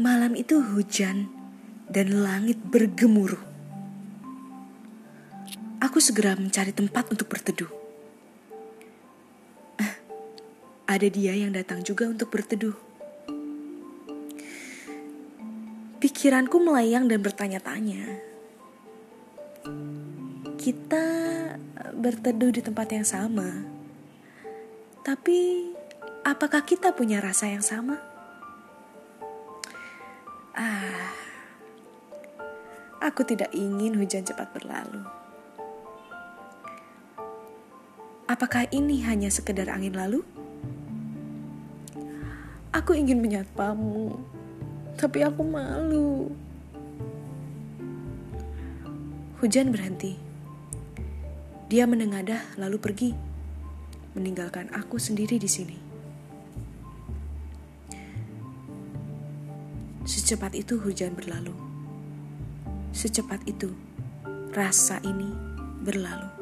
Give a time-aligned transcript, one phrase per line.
[0.00, 1.28] Malam itu hujan
[1.92, 3.36] dan langit bergemuruh.
[5.76, 7.68] Aku segera mencari tempat untuk berteduh.
[9.76, 9.94] Eh,
[10.88, 12.72] ada dia yang datang juga untuk berteduh.
[16.00, 18.24] Pikiranku melayang dan bertanya-tanya.
[20.56, 21.04] Kita
[21.92, 23.52] berteduh di tempat yang sama,
[25.04, 25.68] tapi
[26.24, 28.09] apakah kita punya rasa yang sama?
[30.60, 31.16] Ah,
[33.00, 35.00] aku tidak ingin hujan cepat berlalu.
[38.28, 40.20] Apakah ini hanya sekedar angin lalu?
[42.76, 44.20] Aku ingin menyapamu,
[45.00, 46.28] tapi aku malu.
[49.40, 50.20] Hujan berhenti.
[51.72, 53.10] Dia menengadah lalu pergi,
[54.12, 55.89] meninggalkan aku sendiri di sini.
[60.10, 61.54] Secepat itu hujan berlalu.
[62.90, 63.70] Secepat itu
[64.50, 65.30] rasa ini
[65.86, 66.39] berlalu.